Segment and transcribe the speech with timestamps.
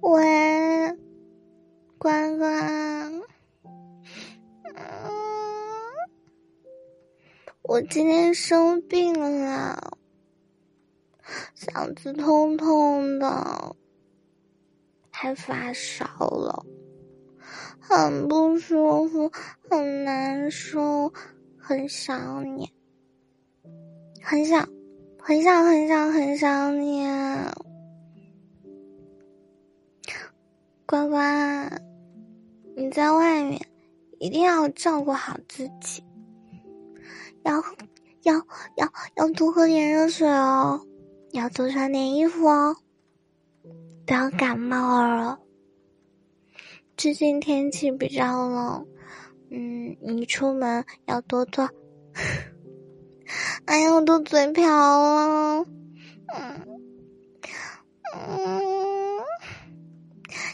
[0.00, 0.96] 喂，
[1.98, 3.22] 关关，
[7.62, 9.98] 我今天生病了，
[11.56, 13.76] 嗓子痛痛的，
[15.10, 16.64] 还发烧了，
[17.80, 19.32] 很不舒服，
[19.68, 21.12] 很难受，
[21.58, 22.72] 很想你，
[24.22, 24.68] 很想，
[25.20, 27.04] 很想，很想，很想你。
[30.90, 31.82] 乖乖，
[32.74, 33.60] 你在外面
[34.18, 36.02] 一定要照顾好自己，
[37.44, 37.62] 要
[38.22, 38.36] 要
[38.78, 40.80] 要要多喝点热水哦，
[41.32, 42.74] 要多穿点衣服哦，
[44.06, 45.38] 不要感冒了。
[46.96, 48.86] 最近天气比较冷，
[49.50, 51.68] 嗯，你出门要多多。
[53.66, 55.66] 哎呀，我都嘴瓢了，
[56.34, 56.67] 嗯嗯。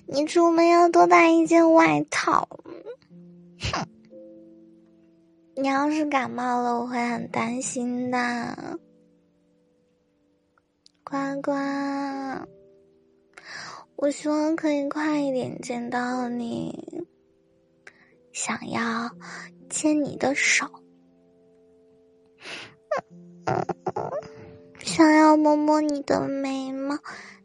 [0.06, 2.48] 你出门要多带一件外套。
[3.60, 3.88] 哼，
[5.56, 8.78] 你要是感冒了，我会很担心的。
[11.02, 12.46] 乖乖，
[13.96, 17.06] 我希望可以快一点见到你，
[18.32, 19.10] 想要
[19.70, 20.66] 牵你的手，
[24.78, 26.98] 想要摸摸你的眉毛。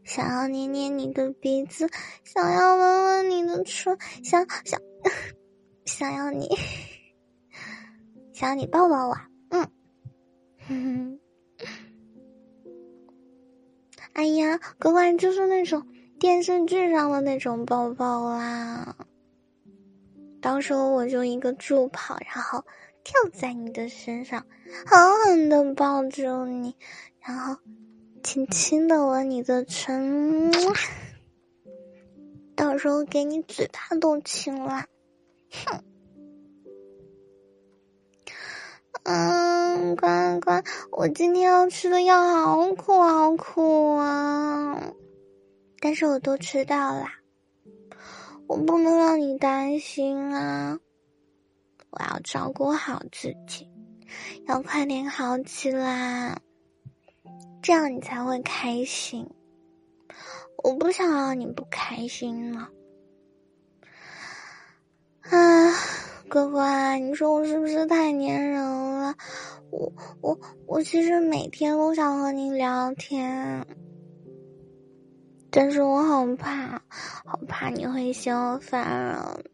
[0.09, 1.87] 想要捏捏你的鼻子，
[2.25, 4.81] 想要吻吻你的唇，想想
[5.85, 6.49] 想要你，
[8.33, 9.15] 想要你抱抱我，
[10.67, 11.19] 嗯，
[14.13, 15.85] 哎呀，乖乖就是那种
[16.19, 18.95] 电视剧上的那种抱抱啦。
[20.41, 22.65] 到时候我就一个助跑，然后
[23.03, 24.43] 跳在你的身上，
[24.87, 26.75] 狠狠的抱住你，
[27.21, 27.57] 然后。
[28.21, 30.51] 轻轻的吻你的唇，
[32.55, 34.85] 到时候给你嘴巴都亲了。
[35.65, 35.83] 哼，
[39.03, 44.91] 嗯，乖乖，我今天要吃的药好苦好苦啊！
[45.79, 47.05] 但是我都吃到了，
[48.47, 50.79] 我不能让你担心啊！
[51.89, 53.67] 我要照顾好自己，
[54.45, 56.41] 要快点好起来。
[57.69, 59.29] 这样你才会开心。
[60.63, 62.67] 我不想让你不开心了。
[65.19, 65.71] 啊，
[66.31, 69.15] 乖乖，你说我是不是太粘人了？
[69.69, 73.67] 我我我其实每天都想和你聊天，
[75.51, 79.45] 但是我好怕，好怕你会嫌我烦人。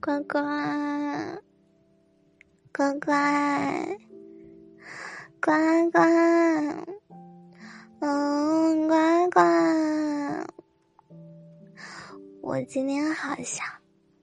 [0.00, 1.38] 乖乖，
[2.72, 3.98] 乖乖。
[5.44, 6.02] 乖乖，
[8.00, 10.46] 嗯，乖乖，
[12.40, 13.66] 我今天好像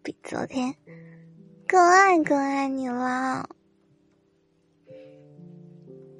[0.01, 0.73] 比昨天
[1.67, 3.47] 更爱更爱你了。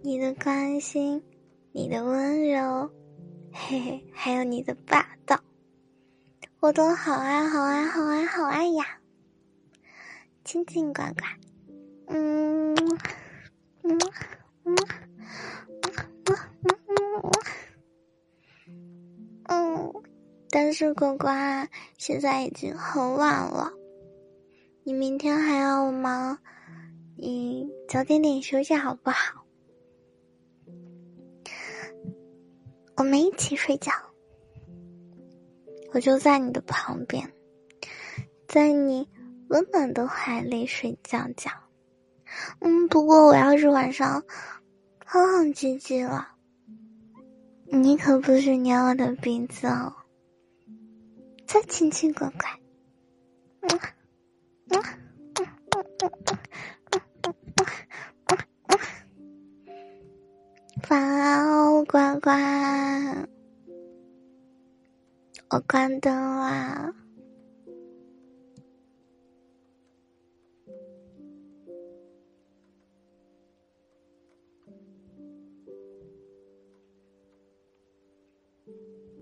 [0.04, 1.24] 你的关心，
[1.72, 2.92] 你的温柔，
[3.52, 5.40] 嘿嘿，还有你的霸道，
[6.60, 9.00] 我都好爱好爱好爱好爱呀！
[10.46, 11.28] 亲亲乖乖，
[20.54, 23.72] 但是乖乖，现在已经很晚了，
[24.84, 26.38] 你明天还要忙，
[27.16, 29.46] 你早点点休息好不好？
[32.98, 33.94] 我们一起睡觉，
[35.94, 37.32] 我就在你的旁边，
[38.48, 39.08] 在你
[39.48, 41.50] 温暖的怀里睡觉觉。
[42.60, 44.22] 嗯，不过我要是晚上
[45.06, 46.28] 哼哼唧唧了，
[47.68, 49.94] 你可不许捏我的鼻子哦！
[51.54, 52.50] 再亲亲乖乖，
[53.60, 53.78] 嗯
[54.70, 54.82] 嗯
[55.36, 56.10] 嗯嗯嗯
[56.92, 57.36] 嗯
[58.28, 58.80] 嗯嗯，
[60.90, 62.34] 晚安哦，乖乖，
[65.50, 66.94] 我关灯啦。